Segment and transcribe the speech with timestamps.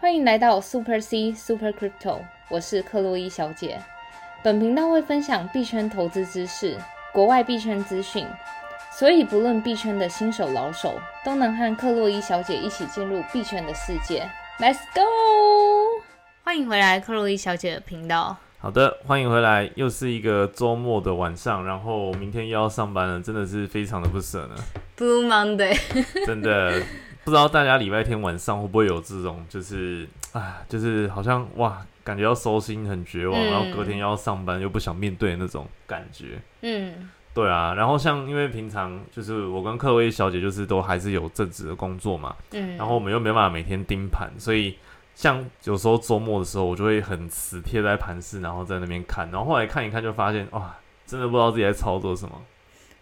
[0.00, 3.80] 欢迎来到 Super C Super Crypto，我是克洛伊小姐。
[4.44, 6.78] 本频道会分享币圈投资知识、
[7.12, 8.24] 国外币圈资讯，
[8.92, 14.30] 所以不论币圈的新手老手，都能和克洛伊小姐一起进入币圈的世界。
[14.60, 16.00] Let's go！
[16.44, 18.36] 欢迎回来克洛伊小姐的频道。
[18.60, 24.54] 好的，欢迎回来，又是一个周末的晚上，然后明天又要上班了，真的是非常的不舍呢。
[24.96, 25.76] Blue Monday，
[26.24, 26.82] 真的
[27.24, 36.40] 不知道大家礼拜天晚上会不会有这种，就是啊，就是好像哇，感觉要收心，很绝望，嗯然后隔天要上班又不想面对的那种感觉。
[36.62, 44.76] 嗯对啊，然后像因为平常就是我跟克薇小姐就是都还是有正职的工作嘛，嗯，然后我们又没办法每天盯盘，所以
[45.14, 50.74] 像有时候周末的时候，我就会很死贴在盘市，然后在那边看，然后后来看一看就发现，哇，
[51.06, 52.34] 真的不知道自己在操作什么。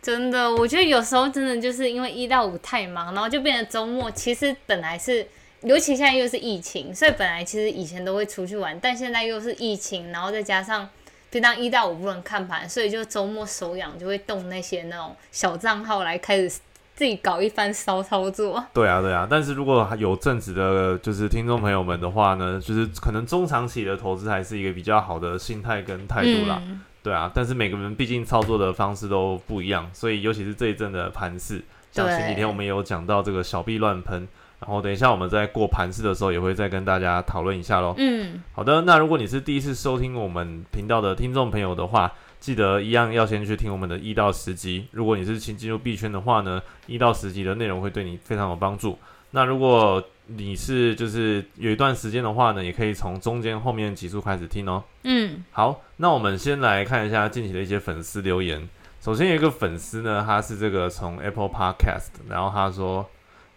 [0.07, 4.09] 真的，我觉得有时候真的就是因为一到五太忙，然后就变成周末。
[4.13, 5.27] 其实本来是，
[5.63, 10.89] 尤其现在又是疫情，所以本来其实以前都会出去玩，但现在又是疫情，然后再加上
[11.29, 16.49] 平常一到五不能看盘，所以就周末手痒就会动那些那种小账号来开始
[16.95, 18.65] 自己搞一番骚操作。
[18.73, 26.63] 对啊，对啊，但是如果有正直的，就是听众朋友们的话呢，就是可能中长期的投资还是一个比较好的心态跟态度啦。
[26.65, 34.27] 嗯对啊，但是每个人毕竟操作的方式都不一样，所以尤其是这一阵的盘势，像前几天我们也有讲到这个小币乱喷，
[34.59, 37.95] 然后等一下我们在过盘势的时候也会再跟大家讨论一下喽。
[37.97, 44.89] 嗯，好的，那如果你是第一次收听我们频道的听众朋友的话，记得一样要先去听我们的一到十集。
[44.91, 48.99] 如果你是新进入币圈的话呢，一到十集的内容会对你非常有帮助。
[49.31, 54.83] 那如果你是就是有一段时间的话呢，也可以从中间后面几处开始听哦。
[55.05, 58.69] 嗯好，那我们先来看一下近期的一些粉丝留言。
[59.01, 63.09] 首先有一个粉丝呢，他是这个从 Apple Podcast，然后他说，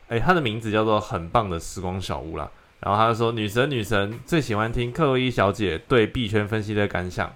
[0.08, 2.50] 哎、他的名字叫做很棒的时光小屋啦。
[2.82, 7.34] 然后他就说，女神女神最喜欢听克洛伊小姐对币圈分析的感想。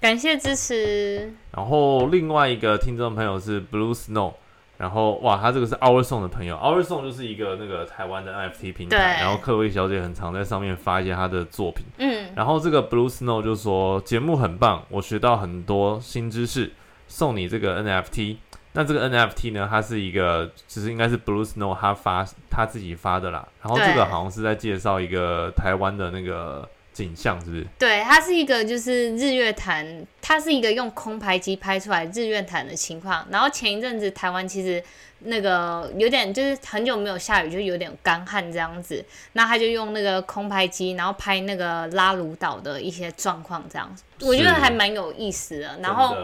[0.00, 1.32] 感谢支持。
[1.52, 4.34] 然后另外一个听众朋友是 Blue Snow，
[4.78, 11.84] 然后哇，他这个是 Our Song 的朋友，Our Song 就是一个那个台湾的 NFT 平对台，然后克薇小姐很常在上面发一些她的作品。
[11.98, 16.70] 嗯然后这个 Blue Snow 就说节目很棒，我学到很多新知识，
[17.08, 18.36] 送你这个 NFT。
[18.72, 23.48] 那这个 NFT 呢，它是一个，其实应该是 Blue Snow 他发他自己发的啦。
[23.62, 27.66] 然后这个好像是在介绍一个台湾的那个景象，是不是？
[27.78, 33.26] 对，它是一个就是日月潭，它是一个用空拍机拍出来日月潭的情况。
[33.30, 34.82] 然后前一阵子台湾其实
[35.18, 39.04] 那个有点就是很久没有下雨，就有点干旱这样子。
[39.34, 45.78] 那他就用那个空拍机，然后拍那个拉鲁岛的一些状况，这样我觉得是还蛮有意思的。
[45.82, 46.16] 然后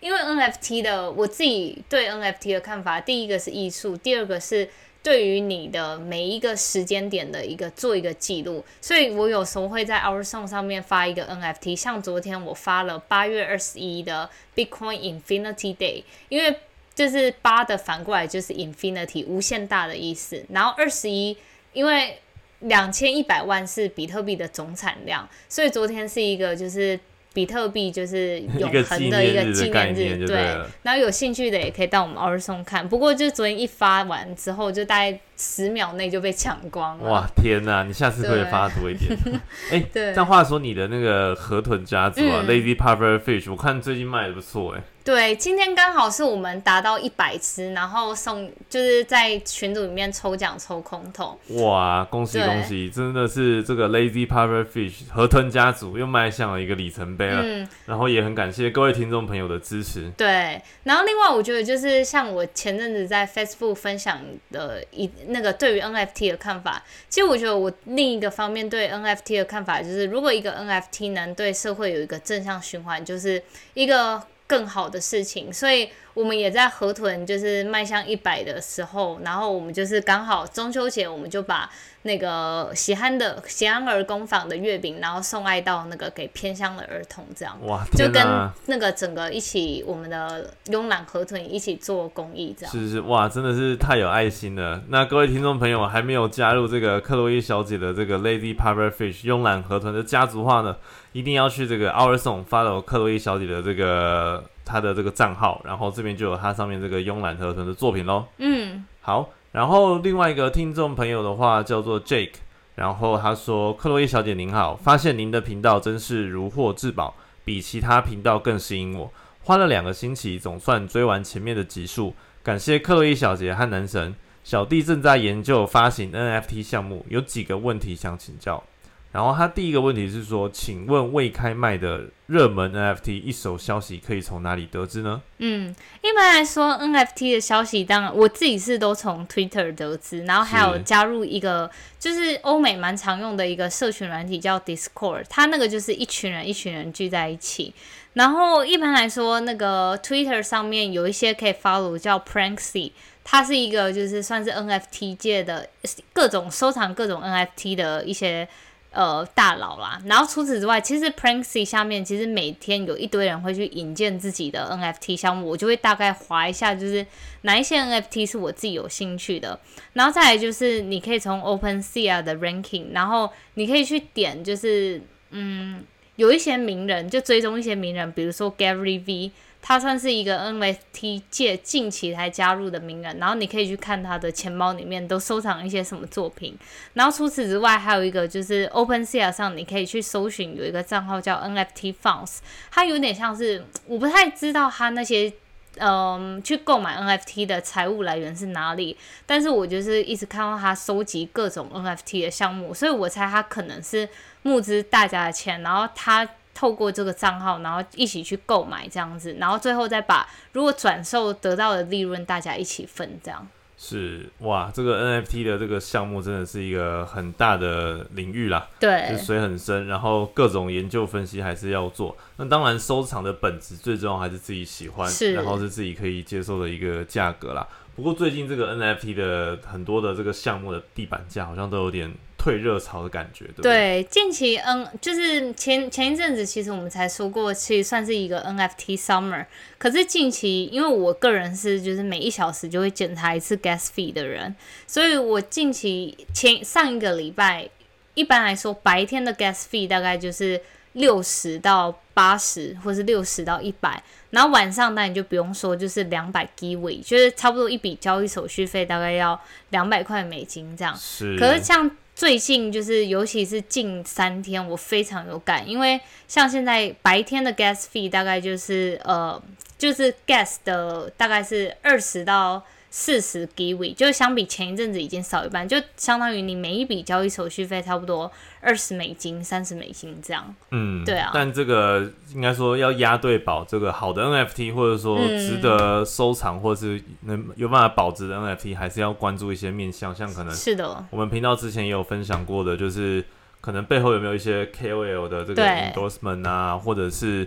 [0.00, 4.68] 因为 NFT 的我自己对 NFT 的看法，第一个是艺术，第二个是
[5.02, 16.58] 对于你的每一个时间点的一个做一个记录，所以我有时候会在 Our Song 上面发一个 NFT，像昨天我发了八月二十一的 Bitcoin Infinity Day，因为
[16.94, 21.36] 就是八的反过来就是 Infinity 无限大的意思，然后二十一
[21.72, 22.18] 因为
[22.60, 26.98] 两千一百万是比特币的总产量，所以昨天是一个就是。
[27.32, 30.56] 比特币就是 永恒的一个纪念日对。
[30.82, 37.10] 然后有兴趣的也可以到我们 Our Song 看，不过就是昨天一发完之后，就大概十秒内就被抢光了。
[37.10, 37.84] 哇，天哪！
[37.84, 39.16] 你下次可以对发多一点。
[39.70, 51.34] 哎、对但话说，你的那个河豚家族啊、嗯 l a z y Puffer Fish，我看最近卖的不错哎、对，今天刚好是我们达到一百只，然后送就是在群组里面抽奖抽空投。
[51.62, 52.90] 哇，恭喜恭喜！
[52.90, 57.40] 真的是这个 Lazy Puffer Fish 河豚家族又迈向了一个里程碑了。
[57.42, 60.10] 嗯，然后也很感谢各位听众朋友的支持。
[60.14, 60.60] 对。
[60.82, 64.20] 然后另外我觉得就是像我前阵子在 Facebook 分享
[64.52, 73.42] 的一那个对于 NFT 的看法，其实我觉得我另一个方面对 NFT 的看法就是，如果一个 NFT 能对社会有一个正向循环，就是
[73.72, 75.52] 一个更好的事情。
[75.52, 81.70] 所以我们也在河豚就是迈向一百的时候，然后我们就是刚好中秋节，我们就把
[82.02, 87.56] 那个喜憨的喜憨儿工坊的月饼，然后送爱到那个给偏乡的儿童，这样。
[87.64, 88.50] 哇，就跟！
[88.66, 92.72] 那个整个一起，我们的慵懒河豚一起做公益，这样。
[92.72, 94.82] 是是哇，真的是太有爱心了。
[94.88, 100.76] 那各位听众朋友还没有加入这个克洛伊小姐的这个 Lady Puffer Fish 慵懒河豚的家族化呢，
[101.12, 108.26] 一定要去这个 Our Song follow 克洛伊小姐的这个她的这个账号，然后这边就有他上面这个慵懒河豚的作品喽。
[108.36, 112.34] 嗯，好，然后另外一个听众朋友的话叫做 Jake，
[112.74, 117.14] 然后他说：“克洛伊小姐您好，发现您的频道真是如获至宝，
[117.46, 119.10] 比其他频道更吸引我。
[119.42, 124.14] 花了两个星期，总算追完前面的集数，感谢克洛伊小姐和男神。
[124.44, 128.62] 小弟正在研究发行 NFT 项目，有几个问题想请教。
[129.10, 135.22] 然后他第一个问题是说，请问未开卖的热门 NFT 一手消息可以从哪里得知呢？
[135.38, 147.72] 嗯，一般来说 NFT 的消息，当然我自己是都从 Twitter 得知，然后还有加入一个就是欧美蛮常用的一个社群软体叫 Discord，它那个就是一群人一群人聚在一起。
[148.12, 152.92] 然后一般来说，那个 Twitter 上面有一些可以 follow 叫 Pranksy，
[153.24, 155.66] 它是一个就是算是 NFT 界的
[156.12, 158.46] 各种收藏各种 NFT 的一些。
[158.90, 167.06] 呃，大佬啦，然后除此之外，其实 Pranksy 下面其实每天有一堆人会去引荐自己的 NFT 项目，我就会大概划一下，就是
[167.42, 169.60] 哪一些 NFT 是我自己有兴趣的，
[169.92, 175.00] 然后再来就是你可以从 OpenSea 的 ranking，然后你可以去点，就是
[175.30, 175.84] 嗯，
[176.16, 179.30] 有一些名人就追踪一些名人，比如说 Gary V。
[179.68, 186.56] 他算是一个 NFT 界近期才加入的名人，然后你可以去看他的钱包里面都收藏一些什么作品。
[186.94, 192.38] 然后除此之外，还有一个就是 OpenSea 上你可以去搜寻有一个账号叫 NFT Funds，
[192.70, 195.30] 它有点像是我不太知道他那些
[195.76, 204.08] 嗯去购买 NFT 的财务来源是哪里，但是我就是一直看到他收集各种 NFT 的项目，所以我猜他可能是
[204.40, 206.26] 募资大家的钱，然后他。
[206.58, 213.46] 透过这个账号，然后一起去购买这样子，然后最后再把如果转售得到的利润，大家一起分这样。
[213.76, 222.16] 是哇，这个 NFT 的这个项目真的是一个很大的领域啦，对，水很深，然后各种研究分析还是要做。
[222.38, 227.64] 那当然，收藏的本质最重要还是自己喜欢，是然后是自己可以接受的一个价格啦。
[227.94, 232.12] 不过最近这个 NFT 的很多的这个项目的地板价好像都有点
[232.48, 234.02] 退热潮的感觉，对不对？
[234.02, 239.44] 对，近期嗯，就是前前一阵子，其实我们才说过，其实算是一个 NFT summer。
[239.76, 244.56] 可是近期，因为我个人是就是每一小时就会检查一次 gas fee 的人，
[244.86, 247.68] 所以我近期前上一个礼拜，
[248.14, 250.58] 一般来说白天的 gas fee 大概就是
[250.94, 254.02] 六十到八十，或是六十到一百。
[254.30, 260.96] 然后晚上那你就不用说，就是两百 g i 就是差不多一笔交易手续费大概要两百块美金这样。
[260.96, 261.36] 是。
[261.38, 269.40] 可是像最近就是，尤其是近三天，我非常有感，因为像现在白天的 gas fee 大概就是呃，
[269.78, 272.60] 就是 gas 的大概是二十到。
[272.90, 278.30] 四十 g i 就是相比前一阵子已经少一半，就相当于你每一笔交易手续费差不多
[278.60, 280.54] 二十美金、三十美金这样。
[280.70, 281.30] 嗯，对啊。
[281.34, 291.04] 但这个应该说要押对保，这个好的 NFT 或者说值得收藏或是能有办法保值的 NFT，还是要关注一些面向，像可能是的。
[291.10, 293.22] 我们频道之前也有分享过的，就是
[293.60, 297.46] 可能背后有没有一些 KOL 的这个 endorsement 啊，或者是。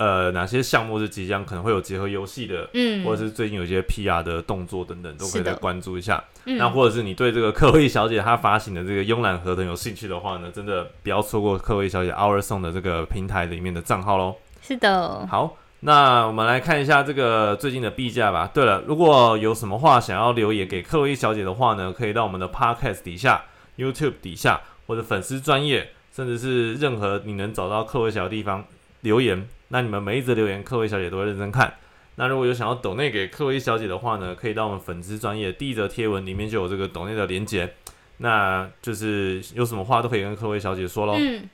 [0.00, 6.24] 呃，哪些项目是即将可能会有结合游戏的，嗯，或者是最近有一些 PR 的动作等等，都可以再关注一下。
[6.44, 14.36] 那或者是你对这个克洛伊小姐她发行的这个慵懒合同有兴趣的话呢，真的不要错过克洛伊小姐 Our Song 的这个平台里面的账号喽。
[14.62, 15.26] 是的。
[15.26, 18.50] 好，那我们来看一下这个最近的币价吧。
[18.54, 23.44] 对了，如果有什么话想要留言给克洛伊小姐的话呢，可以到我们的 Podcast 底下、
[23.76, 28.64] YouTube 底下或者粉丝专业，甚至是任何你能找到克洛伊小的地方
[29.02, 29.46] 留言。
[29.70, 31.74] 那你们每一则留言，克薇小姐都会认真看。
[32.16, 37.72] 那如果有想要抖内给克薇小姐的话呢，可以到我们粉丝专业第一则贴文里面就有这个抖内的连接。
[38.18, 41.14] 那就是有什么话都可以跟克薇小姐说喽。
[41.18, 41.48] 嗯，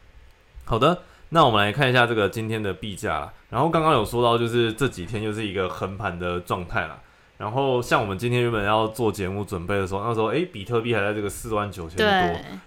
[0.64, 3.32] 好的，那我们来看一下这个今天的币价啦。
[3.50, 6.98] 然后刚刚有说到，就是这几天就是一个横盘的状态啦。
[7.38, 12.06] 然后像我们今天原本要做节目准备的时候，那时候哎，比特币还在这个四万九千多，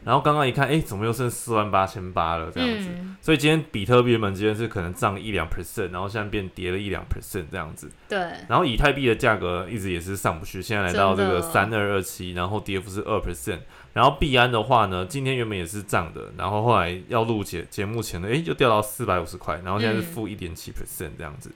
[0.03, 2.89] 然后刚刚一看，哎，怎么又剩四万八千八了这样子？
[3.19, 7.89] 所以今天比特币原本今天是可能涨一两 percent，然后现在变跌了一两 percent 这样子。
[8.07, 8.19] 对。
[8.47, 13.59] 然后以太币的价格一直也是上不去，现在来到这个三二二七，然后跌幅是二 percent。
[13.93, 21.51] 然后币安的话呢，今天原本也是涨的，然后后来要录节节目前呢，哎，就掉到四百五十块，然后现在是负一点七 percent 这样子。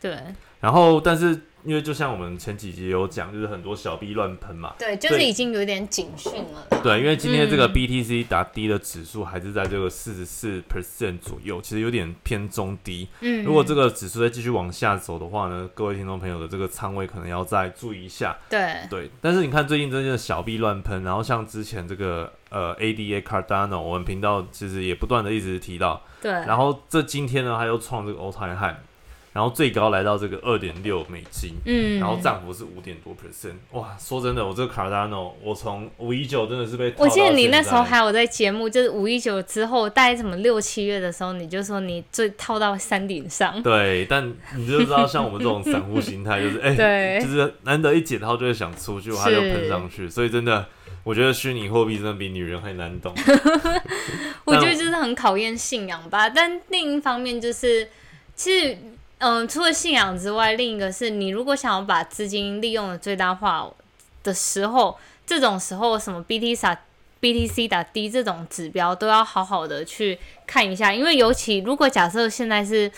[0.00, 0.16] 对。
[0.62, 1.38] 然后，但是。
[1.64, 4.74] 因为就像我们前几集有讲，就是很多小币乱喷嘛。
[4.80, 6.66] 对，就是已经有点警讯了。
[6.82, 13.06] 对，因为今天这个 BTC 打低的指数还是在这个四十四 percent 左右，其实有点偏中低。
[13.20, 13.44] 嗯。
[13.44, 18.36] 如果这个指数再继续往下走的话呢，各位听众朋友的这个仓位可能要再注意一下。
[18.50, 18.78] 对。
[18.90, 26.02] 对，但是你看最近真的小币乱喷，然后像之前这个呃 ADA Cardano，我们频道其实也不断的一直提到。
[26.20, 26.32] 对。
[26.32, 28.74] 然后这今天呢，它又创这个 all time high。
[29.32, 50.66] 然后最高来到这个二点六美金，嗯，然后涨幅是五点多 percent，哇，说真的，我这个 Cardano，我从五一九真的是被，我记得你那时候还有在节目，就是五一九之后，大概什么六七月的时候，你就说你最套到山顶上，对，但你就知道像我们这种散户心态，就是 哎，对，就是难得一解套就会想出去，它就喷上去，所以真的。
[51.04, 53.12] 我觉得虚拟货币真的比女人还难懂。
[54.46, 56.30] 我觉得就是很考验信仰吧。
[56.30, 57.88] 但另一方面就是，
[58.36, 58.78] 其实，
[59.22, 63.70] 嗯，除了信仰之外，另一个是你如果想要把资金利用的最大化
[64.24, 66.76] 的时候，这种时候什么 BTC、
[67.20, 72.90] BTC 打低这种指标都要好好的去看一下，因为尤其如果假设现在是。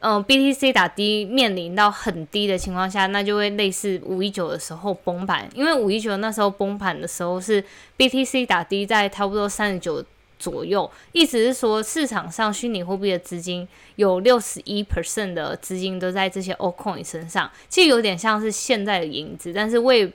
[0.00, 7.60] 嗯，BTC 打低面临到很低的情况下，那就会类似五一九的时候崩盘，因为五一九那时候崩盘的时候是
[7.96, 10.04] BTC 打低在差不多三十九
[10.38, 13.66] 左右，意思是说市场上虚拟货币的资金
[13.96, 20.12] 有六十一 percent 的资金都在这些 o Coin 身上，其实有点像是现在的影子，但是为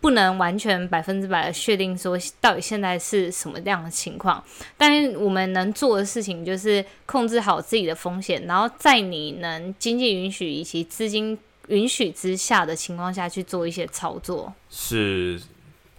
[0.00, 4.42] 不能完全百分之百的确定说到底现在是什么样的情况，
[4.76, 11.38] 但是我们能做的事情就是控制好自己的风险，然后在你能经济允许以及资金
[11.68, 14.52] 允许之下的情况下去做一些操作。
[14.68, 15.40] 是，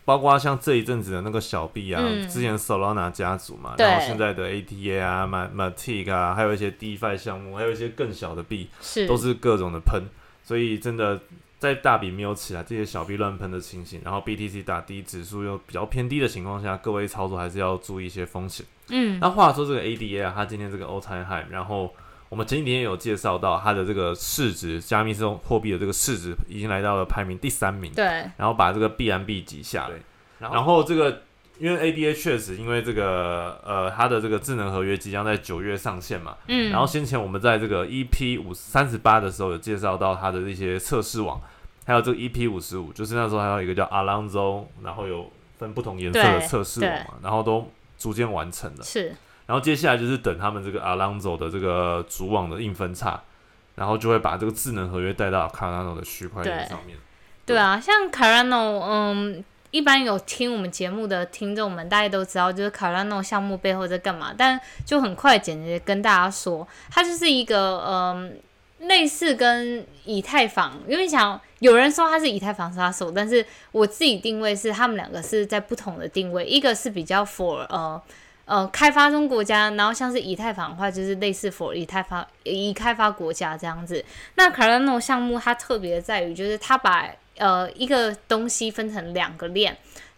[0.05, 10.03] 包括像这一阵子的那个小币啊，之前 Solana 家族嘛，然后现在的 ATA 啊、马 Matic 啊，还有一些 DeFi 项目，还有一些更小的币，是都是各种的喷，
[10.43, 11.19] 所以真的。
[11.57, 18.63] 在大笔没有起来，这些小币乱喷的情形，然后 BTC 打低，指数又比较偏低的情况下，各位操作还是要注意一些风险。
[18.89, 21.91] 嗯，那话说这个 ADA 啊，它今天这个 All Time High，然后
[22.29, 27.91] 我们前几天有介绍到它的这个市值，加密这种货币的这个市值已经来到了排名第三名。
[27.93, 28.05] 对，
[28.37, 29.95] 然后把这个 B M B 挤下来，
[30.39, 31.21] 然后这个。
[31.57, 41.41] 因为 ADA 确实，因为这个呃，它的这个智能合约即将在九月上线嘛，嗯，然后先前我们在这个 EP 五三十八的时候有介绍到它的这些测试网，
[41.85, 53.21] 还有这个 EP 五十五，就是那时候还有一个叫 Alonzo，然后有分不同颜色的测试网嘛，然后都逐渐完成了，是，然后接下来就是等他们这个 Alonzo 的这个主网的硬分叉，
[53.75, 56.97] 然后就会把这个智能合约带到 Cardano 的区块链上面，
[57.45, 59.43] 对啊，像 Cardano，嗯。
[59.71, 64.33] 一般有听我们节目的听众们，大家都知道，就是 Carano 项目背后在干嘛。
[64.37, 68.39] 但就很快简洁跟大家说，它就是一个嗯，
[68.79, 78.01] 类似跟以太坊，因为想有人说它是以太坊杀手，但是我自己定位是他们两个是在不同的定位，一个是比较 for 呃
[78.45, 84.03] 呃开发中国家，然后像是以太坊的话，就是类似否以太坊以开发国家这样子。
[84.35, 89.75] 那卡拉诺项目它特别在于，就是它把呃，一个东西分成两个链，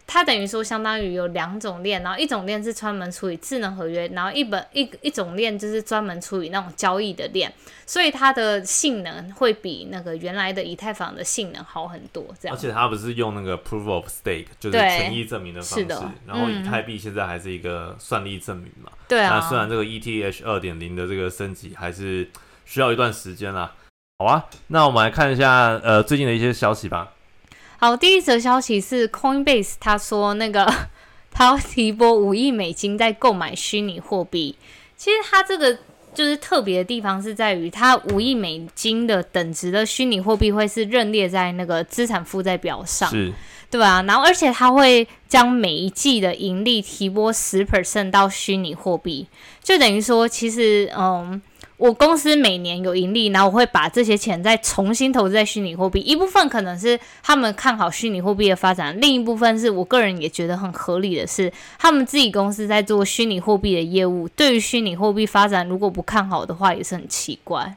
[0.07, 7.53] 它等于说相当于有两种链，然后一种链是专门处理智能合约，然后一本一一种链就是专门处理那种交易的链，
[7.85, 12.25] 所以它的性能会比那个原来的以太坊的性能好很多。
[12.39, 15.85] 这样，而且它不是用那个 proof of stake，就是权益证明的方式，
[16.25, 18.89] 然后以太币现在还是一个算力证明嘛。
[19.09, 19.35] 对啊。
[19.35, 22.29] 那虽然这个 ETH 二点零的这个升级还是
[22.63, 23.75] 需要一段时间啦。
[24.19, 27.11] 好啊，那我们来看一下呃最近的一些消息吧。
[27.79, 30.65] 好，第一则消息是 Coinbase，他说那个
[31.31, 34.55] 他要提拨五亿美金在购买虚拟货币。
[34.95, 35.77] 其实他这个
[36.11, 43.31] 就是特别的地方是在于，他五亿美金的等值的虚拟货币会是认列在那个资产负债表上，是，
[43.69, 49.27] 对啊，然后而且他会将每一季的盈利提拨十 percent 到虚拟货币，
[49.61, 51.39] 就等于说其实嗯。
[51.77, 67.75] 我公司每年有盈利，然后我会把这些钱再重新投资在虚拟货币，一部分可能是他们看好虚拟货币的发展，另一部分是我个人也觉得很合理的是，他们自己公司在做虚拟货币的业务，对于虚拟货币发展如果不看好的话，也是很奇怪，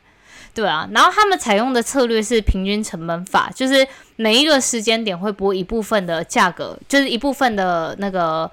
[0.55, 0.89] 对啊。
[0.93, 8.51] 然后他们采用的策略是平均成本法，就是每一个时间点会拨一部分的价格，就是一部分的那个。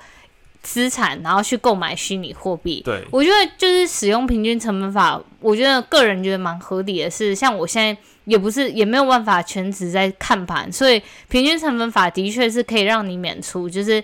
[0.68, 2.82] 资产，然后去购买虚拟货币。
[2.84, 7.10] 对，我觉得就是使用平均成本法，我觉得个人觉得蛮合理的。
[7.10, 14.04] 是，像我现在也不是也没有办法全职在看盘，所以平均成本法的确是可以让你免除就是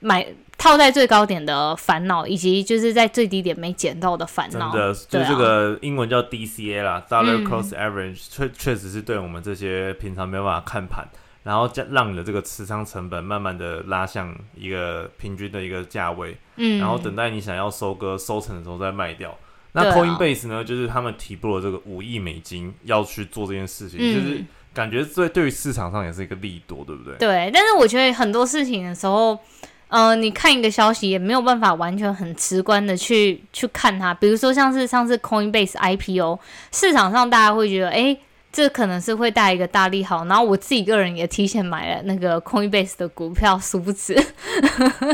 [0.00, 0.26] 买
[0.58, 4.72] 套在最高点的烦恼，以及就是在最低点没捡到的烦恼。
[4.72, 11.08] 真的，就这个英文叫 DCA 啦，Dollar Cost Average，确确实是对我们这些平常没有办法看盘。
[11.42, 19.36] 然后将让你的这个持仓成本慢慢的拉向一个平均的一个价位，嗯，然后等待你想要收割收成的时候再卖掉。
[19.72, 24.44] 那 Coinbase 呢，就是他们提拨了这个五亿美金要去做这件事情，就是
[24.74, 27.16] 感觉对对于市场上也是一个利多，对不对？
[27.16, 29.38] 对，但是我觉得很多事情的时候，
[29.88, 34.12] 呃，你看一个消息也没有办法完全很直观的去去看它。
[34.12, 36.38] 比如说像是上次 Coinbase IPO，
[36.72, 38.18] 市场上大家会觉得，哎。
[38.52, 44.14] 这可能是会带一个大利好，然后我自己个人也提前买了那个 Coinbase 的股票，殊不知，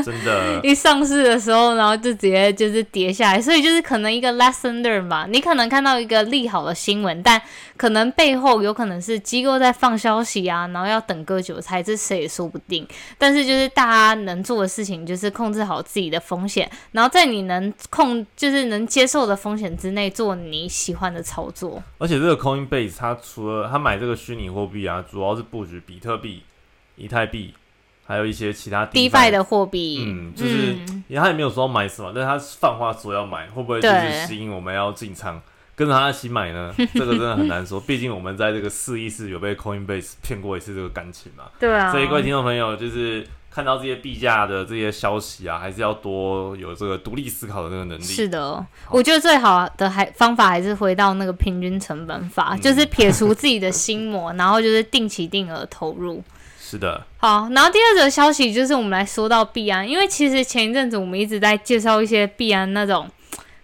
[0.03, 5.27] 真的， 一上市的时候，然后就直接就是跌下来，所以就是可能一个 lesson learn 吧。
[5.29, 7.39] 你可能看到一个利好的新闻，但
[7.77, 12.87] 可能背后有可能是机构在放消息啊，然后要等割韭菜，这谁也说不定。
[13.19, 21.83] 但是就是大家能做的事情，就是控制好自己的风险，然后在你能控就是能接受的风险之内做你喜欢的操作。
[21.99, 23.15] 而且这个 Coinbase 它。
[23.27, 26.43] 除了他买这个虚拟货币啊，主要是布局比特币、
[26.95, 27.53] 以太币，
[28.05, 30.03] 还有一些其他 DeFi 的货币。
[30.05, 30.75] 嗯，就是
[31.15, 35.41] 他也没有说要买什么，但是他放话说要买，会不会就是吸引我们要进场
[35.75, 36.73] 跟着他一起买呢？
[36.95, 41.45] 这个真的很难说，毕竟我们在这个四一四有被 Coinbase 骗过一次这个感情嘛。
[41.59, 43.27] 对啊，所以各位听众朋友就是。
[43.57, 48.03] 看到这些币价的这些消息啊，还是要多有这个独立思考的那个能力。
[48.03, 56.23] 是的，我觉得最好的还方法还是回到那个平均成本法，就是撇除自己的心魔， 然后就是定期定额投入。
[56.61, 57.03] 是的。
[57.17, 63.09] 好，然后第二则消息就是我们来说到币安，因为其实前一阵子我们一直在介绍一些币安那种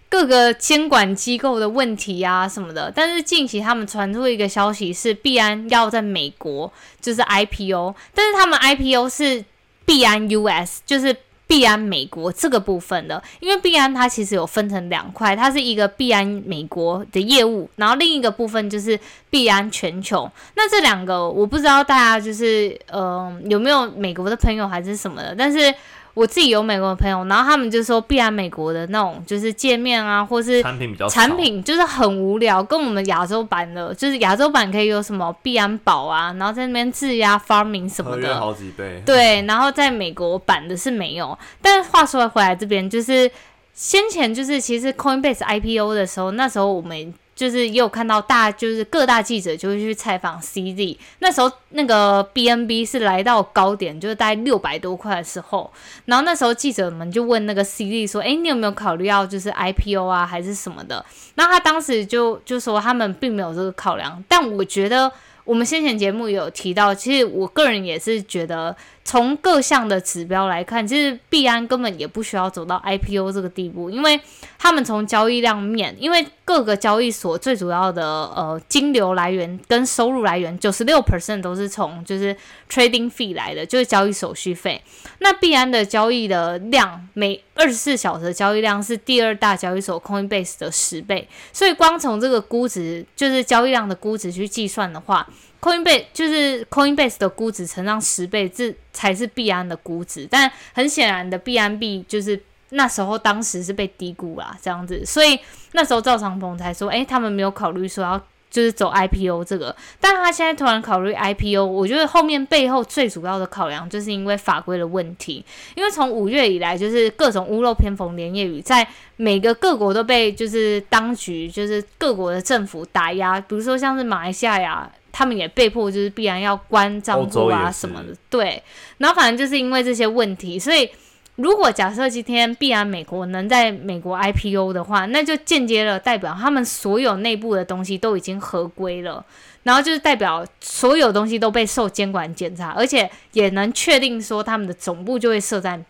[0.08, 9.44] 各个监管机构的问题啊什么的，但是近期他们传出一个消息是币安要在美国就是 IPO，但是他们 IPO 是。
[9.84, 18.98] 币安 US 就是币安美国这个部分的，因为币安它其实有分成两块，它是一个币安美国的业务，然后另一个部分就是
[19.30, 20.30] 币安全球。
[20.56, 25.74] 那这两个我不知道大家就是嗯有没有美国的朋友还是什么的，但是。
[26.14, 39.02] 我自己有美国的朋友，然后他们就说必然美国的那种就是界面啊，或是产品比较产品就是很无聊，跟我们亚洲版的，就是亚洲版可以有什么必然宝啊，然后在那边质押 farming 什么的，好几倍。
[39.04, 41.36] 对，然后在美国版的是没有。
[41.60, 43.30] 但是话说回来，这边就是
[43.72, 47.12] 先前就是其实 Coinbase IPO 的时候，那时候我们。
[47.34, 55.70] 就是也有看到大，就是各大记者就会去采访 CZ，那时候那个 BNB 是来到高点，就是大概六百多块的时候，
[56.04, 65.10] 然后那时候记者们就问那个 CZ 说：“哎，你有没有考虑要就是 IPO 啊，还是什么的？”那他当时就就说他们并没有这个考量，但我觉得
[65.44, 68.76] 我们先前节目有提到，其实我个人也是觉得。
[69.04, 74.18] 从各项的指标来看，其实币安根本也不需要走到 IPO 这个地步，因为
[74.58, 82.34] 他们从交易量面，因为各个交易所最主要的呃金流来源跟收入来源，九十六 percent 都是从就是
[82.70, 84.82] trading fee 来的，就是交易手续费。
[85.18, 95.28] 那币安的交易的量，每二十四小时的交易量是第二大交易所 Coinbase 的十倍，所以光从这个估值，就是交易量的估值去计算的话。
[95.64, 100.28] Coinbase 就是 Coinbase 的估值乘上十倍，这才是币安的估值。
[100.30, 105.06] 但很显然的，币安币就是那时候当时是被低估啦，这样子。
[105.06, 105.40] 所以
[105.72, 109.74] 那时候赵长鹏才说，诶，他们没有考虑说要就是走 IPO 这个。
[109.98, 115.42] 但他现在突然考虑 IPO，我觉得后面背后最主要的考量就是因为法规的问题。
[115.76, 124.92] 因为从五月以来，就是各种屋漏偏逢连夜雨，在每个各国都被就是当局就是各国的政府打压，比如说像是马来西亚呀。
[125.16, 128.60] 他们也被迫就是必然要关账户啊什么的，对。
[128.98, 130.90] 然后反正就是因为这些问题，所以
[131.36, 139.24] 如果假设今天必然美国能在美国 IPO 的话，那就间接了代表他们所有内部的东西都已经合规了，
[139.62, 145.80] 然后就是代表所有东西都被受监管检查，而且也能确定说他们的总部就会设在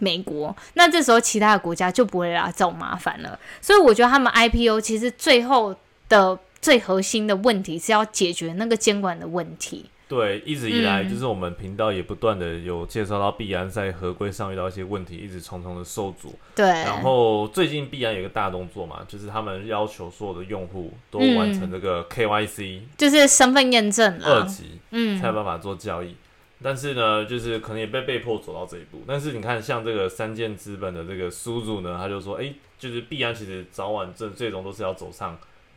[0.00, 0.56] 美国。
[0.74, 3.38] 那这时候其他的国家就不会来找麻烦了。
[3.60, 5.76] 所以我觉得他们 IPO 其实最后
[6.08, 6.36] 的。
[6.60, 9.86] 最核心的问题是要解决那个监管的问题。
[10.08, 16.32] 对，一直以来就是我们频道也不断的有介绍到币安在合规上遇到一些问题，一直重重的受阻。
[16.54, 16.64] 对。
[16.64, 26.14] 然后最近币安有个大动作嘛，就是他们要求所有的用户都完成这个 KYC，就是身份验证二级，嗯，才有办法做交易。
[26.62, 29.02] 但是呢，就是可能也被被迫走到这一步。
[29.08, 35.36] 但是你看，像这个三箭资本的这个苏主呢，他就说，哎，就是币安其实早晚这最终都是要走上。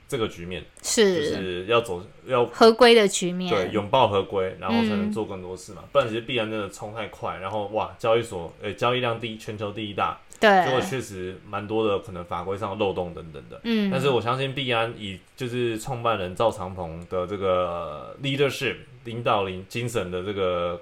[0.09, 5.83] 这个局面是就是要走要合规的局面，对，拥抱合规，然后才能做更多事嘛。
[5.91, 13.61] 不然其实必然真的冲太快，然后哇，交易所诶交易量第一，全球第一大，对，结果确实蛮多的可能法规上的漏洞等等的。
[13.63, 20.81] 嗯，但是我相信必安以就是创办人赵长鹏的这个 leadership 领导领精神的这个。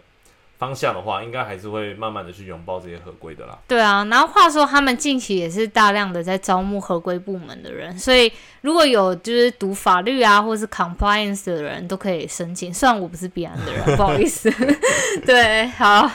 [0.58, 3.58] 方向的话，应该还是会慢慢的去拥抱这些合规的啦。
[3.68, 12.74] 对啊，然后话说，他们近期也是大量的在招募合规部门的人，所以如果有就是读法律啊，或是 compliance 的人都可以申请。
[12.74, 14.52] 虽然我不是必然的人，不好意思。
[15.26, 16.10] 对，好，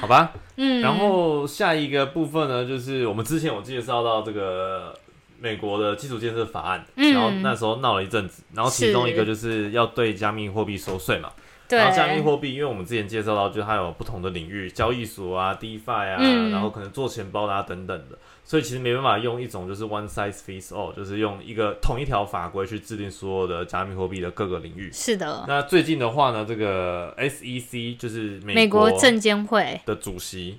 [0.00, 0.32] 好吧。
[0.56, 4.94] 嗯，然后下一个部分呢，就是我们之前有介绍到这个
[5.38, 11.30] 美国的基础建设法案，嗯然后那时候闹了一阵子，然后其中一个就是要对加密货币收税嘛。
[11.68, 24.90] 对，然后加密货币，因为我们之前介绍到，就是它有不同的领域，交易所啊、DeFi 啊，嗯然后可能做钱包啊等等的，所以其实没办法用一种就是 one size fits all，就是用一个同一条法规去制定所有的加密货币的各个领域。
[24.92, 29.80] 是的，那最近的话呢，这个 SEC 就是美国证监会。
[29.84, 30.58] 的主席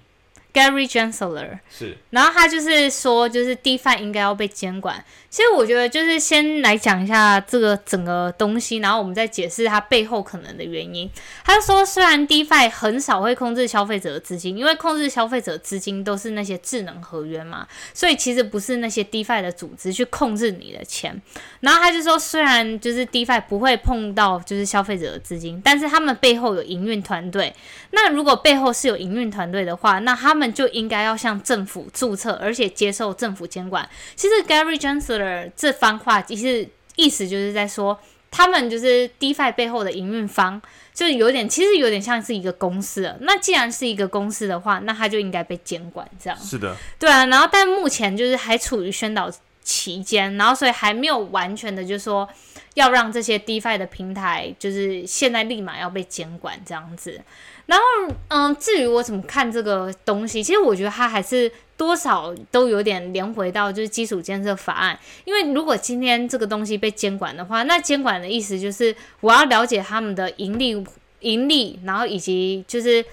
[0.57, 5.03] Gary Gensler，是然后他就是说，就是 DeFi 应该要被监管。
[5.29, 11.07] 其实我觉得，就是先来讲一下这个整个东西，然后我们再解释它背后可能的原因。
[11.43, 21.21] 他说，虽然 DeFi 很少会控制消费者的资金，因为控制消费者资金都是那些智能合约嘛，所以其实不是那些 DeFi 的组织去控制你的钱。
[21.59, 27.53] 然后他就说，虽然就是 DeFi 不会碰到就是消费者的资金，但是他们背后有营运团队。
[27.91, 33.87] 那如果背后是有营运团队的话，那他们就应该要向政府注册，而且接受政府监管。
[34.15, 37.99] 其实 Gary Gensler 这番话，其实意思就是在说，
[38.31, 40.61] 他们就是 DeFi 背后的营运方，
[40.93, 43.17] 就是有点，其实有点像是一个公司了。
[43.21, 46.37] 那既然是一个公司的话，那它就应该被监管，这样。
[46.39, 49.31] 是的，对啊，然后但目前就是还处于宣导
[49.63, 52.27] 期间，然后所以还没有完全的，就是说
[52.73, 57.21] 要让这些 DeFi 的平台，就是现在立马要被监管这样子。
[57.67, 57.83] 然后，
[58.29, 70.83] 嗯，至于我怎么看这个东西，其实我觉得它还是多少都有点连回到就是基础建设法案，因为如果今天这个东西被监管的话，那监管的意思就是我要了解他们的盈利、
[71.19, 73.03] 盈利，然后以及就是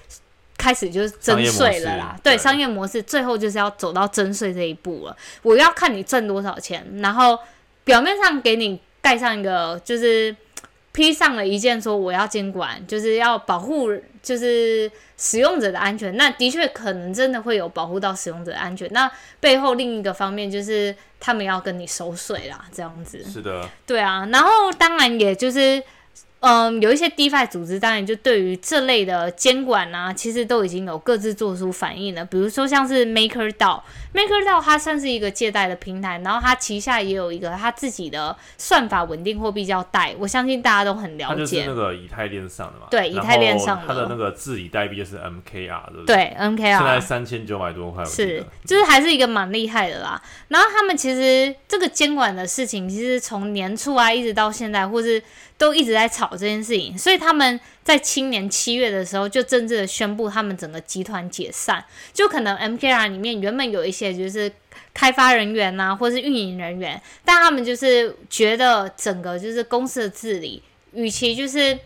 [0.57, 5.15] 开始就是征税了啦，对，商业模式最后就是要走到征税这一步了。
[5.41, 7.37] 我要看你挣多少钱，然后
[7.83, 10.33] 表面上给你盖上一个就是
[10.95, 13.89] 披上了一件说我要监管，就是要保护
[14.23, 16.15] 就是使用者的安全。
[16.15, 18.89] 那的确可能真的会有保护到使用者的安全。
[18.93, 23.21] 那背后另一个方面就是他们要跟你收税啦，这样子。
[23.25, 25.83] 是的，对啊，然后当然也就是，
[26.45, 32.23] 嗯，有一些 DeFi 组织，当然就对于这类的监管啊，其实都已经有各自做出反应了。
[32.23, 41.73] 比如说像是 MakerDAO，MakerDAO 它算是一个借贷的平台，然后它旗下也有一个它自己的算法稳定货币叫贷，我相信大家都很了解它就是那。
[41.73, 46.15] 个以太链上的嘛，对以太链上的它的那个治理代币就是 MKR，对不对？
[46.15, 50.21] 对现在三千九百多块，是，就是还是一个蛮厉害的啦。
[50.49, 55.21] 然后他们其实这个监管的事情，其实从年初啊一直到现在，或是
[55.57, 64.51] 都一直在吵这件事情，所以他们在今年七月的时候就正式的宣布他们整个集团解散，就可能 MKR 里面原本有一些就是。
[64.93, 70.63] 开发人员呐、或是运营人员，但他们就是觉得整个就是公司的治理，
[70.93, 71.77] 与其就是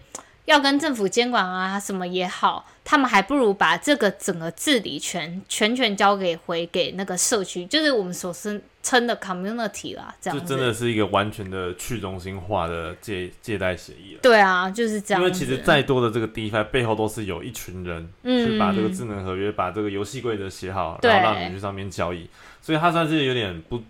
[0.46, 10.44] 要跟政府监管啊什么也好，他们还不如把这个整个治理权全权交给回给那个社区，就是我们所称称的 community 啦，这样就。
[10.46, 14.20] 真的是一个完全的去中心化的借借贷协议了。
[14.24, 15.22] 对啊，就是这样。
[15.22, 22.28] 因为其实再多的这个 DeFi 背后都是有一群人嗯去把这个智能合约、把这个游戏规则写好，然后让你去上面交易，
[22.62, 23.84] 所以它算是有点不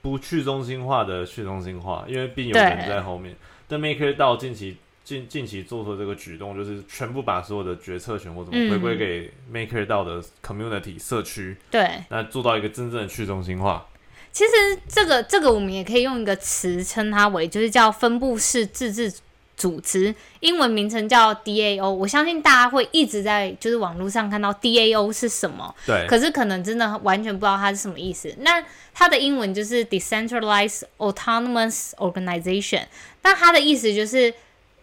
[0.00, 3.34] 不去中心化的去中心化，因为毕竟有人在后面。
[3.66, 13.84] 但 Maker 到近期近近期做出的这个举动，就是全部把所有的决策权或怎么嗯回归给 Maker 到的 community 社区，对，那做到一个真正的去中心化。
[14.32, 14.50] 其实
[14.88, 19.12] 这个这个我们也可以用一个词称它为，就是叫分布式自治
[19.56, 21.88] 组织，英文名称叫 DAO。
[21.88, 28.34] 我相信大家会一直在就是网络上看到 DAO 是什么，对，可是可能真的完全不知道它是什么意思。
[28.38, 28.64] 那
[28.94, 32.86] 它的英文就是 Decentralized Autonomous Organization，
[33.22, 34.32] 那它的意思就是。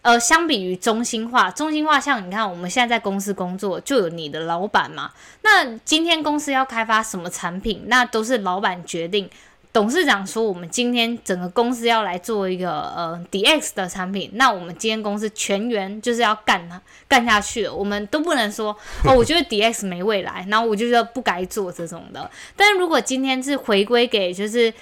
[0.02, 5.10] 呃，相比于中心化，中心化像你看，我们现在在公司工作，就有你的老板嘛。
[5.42, 9.28] 那今天公司要开发什么产品，那都是老板决定。
[9.72, 22.28] 董事长说，我们今天整个公司要来做一个呃 DX 的产品，那我们今天公司全员就是要干它干下去，我们都不能说哦，我觉得 DX 没未来，然后我就觉得不该做这种的。
[22.56, 24.72] 但如果今天是回归给就是。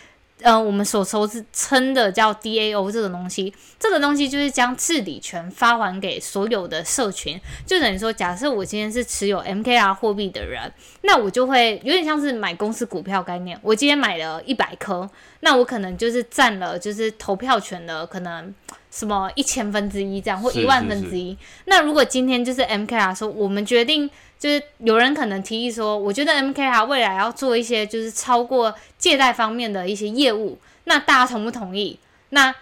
[0.43, 10.73] 呃，我们所熟知称的叫 DAO 这个东西，这个东西就是将治理权发还给所有的社群，就等于说，假设我今天是持有 MKR 货币的人，
[11.03, 13.59] 那我就会有点像是买公司股票概念。
[13.63, 15.09] 我今天买了一百颗，
[15.41, 18.55] 那我可能就是占了就是投票权的可能
[18.91, 21.37] 什么一千分之一这样，或是一万分之一。
[21.65, 31.99] 那如果今天就是 MKR 说，我们决定就是有人可能提议说，我觉得 MKR 未来要做一些就是超过借贷方面的一些业务，那大家同不同意？
[32.31, 32.55] 那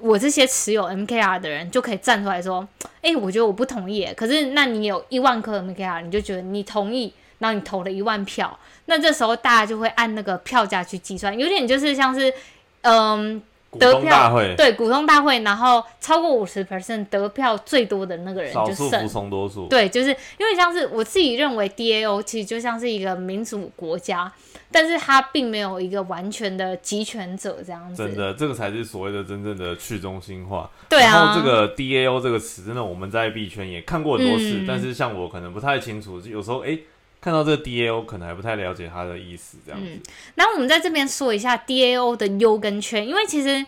[0.00, 2.68] 我这些持有 MKR 的人就可以站出来说，
[3.00, 4.06] 诶，我觉得我不同意。
[4.16, 12.32] 可是那你有一万颗 MKR，你就觉得你同意，然后你投了一万票，那这时候大家就会按那个票价去计算，有点就是像是，
[12.82, 13.42] 嗯。
[13.78, 19.08] 得票东大会，对股东大会，然后超过五十 percent 得票最多的那个人就胜少数服。
[19.08, 19.66] 从多数。
[19.68, 24.30] 对，就是因为像是我自己认为 DAO 其实就像是一个民主国家，
[24.70, 27.96] 但是它并没有一个完全的集权者这样子。
[28.06, 30.70] 真的，这个才是所谓的真正的去中心化。
[30.88, 36.82] 对啊，然后这个 DAO 这个词，真的我们在币圈也看过很多次，嗯但是像我可能不太清楚，有时候诶
[37.22, 39.86] 看到这个 DAO 可能还不太了解它的意思，这样子。
[39.88, 40.00] 嗯
[40.34, 43.64] 然后我们在这边说一下 DAO 的优跟缺，因为其实，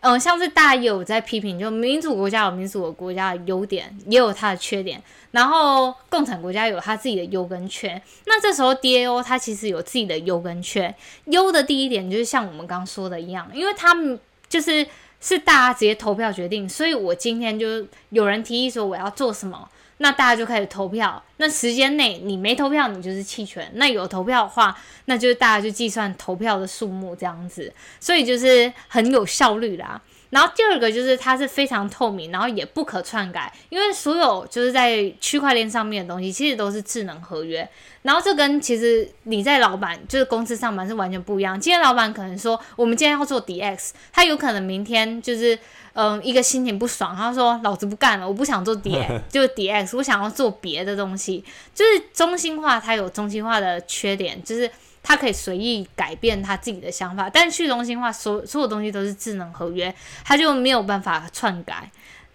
[0.00, 8.00] 嗯、像是大家也有在批评，就民主国家有民主国家的优点，也有它的缺点，然后共产国家有它自己的优跟缺。
[8.24, 10.94] 那这时候 DAO 它其实有自己的优跟缺，
[11.26, 14.86] 优的第一点就是像我们刚刚说的一样，因为他们就是
[15.20, 19.68] 是大家直接投票决定，所以我今天就有人提议说我要做什么。
[19.98, 30.00] 那大家就开始投票，那时间内你没投票，你就是弃权；那有投票的话，那就是大家就计算投票的数目这样子，所以就是很有效率啦。
[30.34, 37.66] 然后第二个就是它是非常透明，然后也不可篡改，因为所有就是在区块链上面的东西其实都是智能合约。
[38.02, 41.58] 然后这跟其实你在老板就是公司上班是完全不一样。
[41.58, 45.56] 今天老板可能说我们今天要做 DX，他有可能明天就是
[45.92, 51.44] 嗯一个心情不爽，他说老子不干了，我不想做 DX， 就是 DX，我想要做别的东西。
[51.72, 54.68] 就是中心化，它有中心化的缺点，就是
[55.04, 61.88] 它可以随意改变他自己的想法，但去中心化，所所有东西都是智能合约，它就没有办法篡改。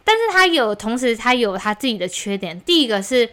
[0.03, 2.59] 但是它有，同时它有它自己的缺点。
[2.61, 3.29] 第一个是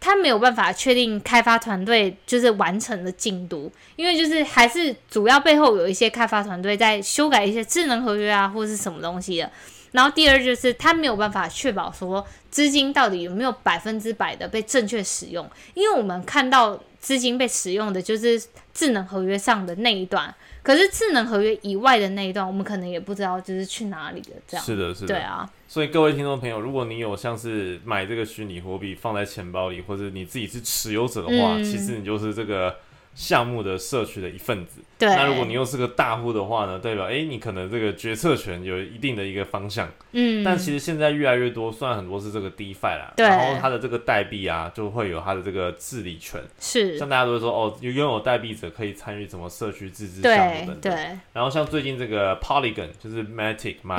[0.00, 9.50] 它没有办法确定开发团队就是完成的进度，因为就是还是主要背后有一些开发团队在修改一些智能合约啊，或者是什么东西的。
[9.90, 18.38] 然后第二就是它没有办法确保说资金到底有没有百分之百的被正确使用，因为我们看到资金被使用的就是
[18.74, 24.66] 智能合约上的那一段，可是智能合约以外的那一段，我们可能也不知道就是去哪里了，这样。
[24.66, 25.06] 是的，是的。
[25.06, 32.76] 对啊，所以各位听众朋友，如果你有像是买这个虚拟货币放在钱包里，或者你自己是持有者的话，嗯其实你就是这个
[33.14, 34.80] 项目的社区的一份子。
[34.98, 35.08] 对。
[35.08, 39.88] 那如果你又是个大户的话呢，代表诶你可能这个决策权有一定的一个方向。
[40.12, 46.40] 嗯，但其实现在越来越多，虽然很多是这个 DeFi 啦，对然后它的这个代币啊，就会有它的这个治理权。
[46.58, 50.94] 是像大家都会说，哦，拥有代币者可以参与什么社区自治项目对等等。
[50.94, 53.98] 对，然后像最近这个 Polygon 就是 Matic 啊，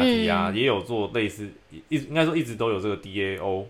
[0.52, 1.50] 嗯也有做类似，
[1.90, 3.66] 一应该说一直都有这个 DAO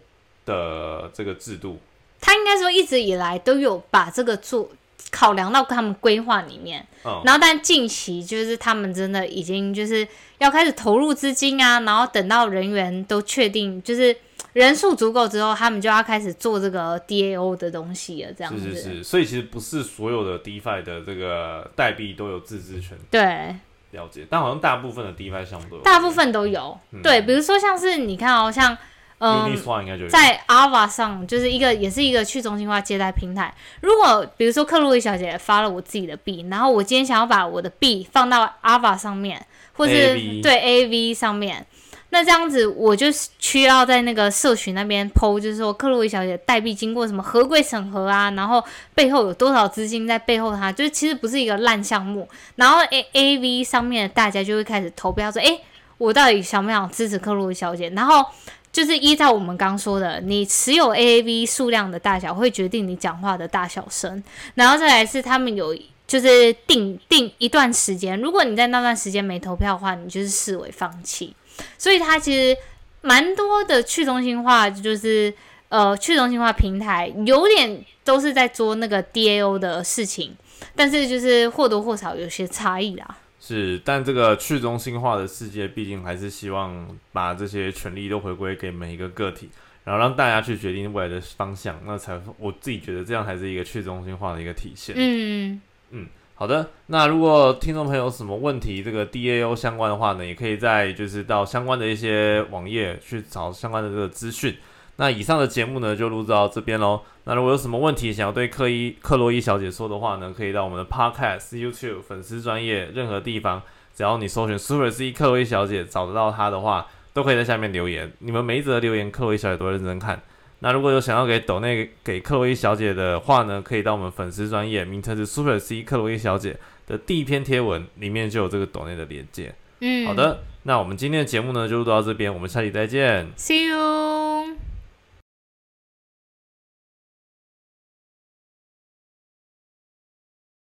[0.45, 1.79] 的这个制度。
[2.21, 4.69] 他应该说一直以来都有把这个做
[5.11, 10.07] 考量到他们规划里面，嗯，然后但近期就是他们真的已经就是
[10.37, 14.15] 要开始投入资金啊，然后等到人员都确定就是
[14.53, 18.75] 人数足够之后，他们就要开始做这个 DAO 的东西了，这样子。
[18.75, 22.97] 是是是，所以其实不是所有的 DeFi 的这个代币都有自治权。
[23.09, 23.55] 对，
[23.91, 25.83] 了解，但好像大部分的 DeFi 项目都有。
[25.83, 26.77] 大部分都有。
[26.91, 27.01] 嗯。
[27.01, 28.77] 对，比如说像是你看哦，像
[29.19, 30.09] 嗯。
[30.09, 33.53] 在 Ava 上，就是一个也是一个去中心化借贷平台。
[33.81, 41.65] 如果比如说克洛伊小姐发了我自己的币，然后我今天想要把我的币放到 Ava 上面，或是对 AV 上面，
[42.11, 43.07] 那这样子我就
[43.39, 48.63] 需要在那个社群那边 PO，就是说克洛伊小姐代币经过什么合规审核啊，然后
[48.95, 52.27] 背后有多少资金在背后它，就是其实不是一个烂项目。
[52.55, 55.61] 然后 A AV 上面的大家就会开始投标说，诶，
[55.97, 57.89] 我到底想不想支持克洛伊小姐？
[57.89, 58.25] 然后
[58.71, 64.23] 就是依照我们刚说的，你持有 AAV 数量的大小会决定你讲话的大小声，
[64.55, 65.75] 然后再来是他们有
[66.07, 71.35] 就是定定一段时间，如果你在那段时间没投票的话，你就是视为放弃。
[71.77, 72.55] 所以它其实
[73.01, 75.33] 蛮多的去中心化，就是
[75.69, 80.35] 呃去中心化平台有点都是在做那个 DAO 的事情，
[80.75, 83.17] 但是就是或多或少有些差异啦。
[83.49, 89.49] 是，但这个去中心化的世界，毕竟还是希望把这些权利都回归给每一个个体，
[89.83, 94.93] 然后让大家去决定未来的方向，那才我自己觉得这样才是一个去中心化的一个体现。
[94.95, 95.59] 嗯
[95.89, 104.55] 嗯，好的，那如果听众朋友有什么问题，这个 DAO 相关的话呢，也可以在就是到相关的一些网页去找相关的这个资讯。
[104.99, 106.99] 那以上的节目呢，就录制到这边喽。
[107.23, 113.61] 那如果有什么问题想要对克伊克洛伊小姐说的话呢，可以到我们的 Podcast、YouTube 粉丝专业任何地方，
[113.95, 118.11] 只要你搜寻 Super C 克洛伊小姐找得到她的话，都可以在下面留言。
[118.19, 120.21] 你们每一则留言，克洛伊小姐都会认真看。
[120.59, 129.55] 那如果有想要给抖内给克洛伊小姐的话呢，可以到我们粉丝专业，名称是 Super C 克洛伊小姐的第一篇贴文，里面就有这个抖内的连接。
[129.79, 133.31] 嗯，好的，那我们今天的节目呢就录到这边，我们下期再见。
[133.37, 134.68] ，See you。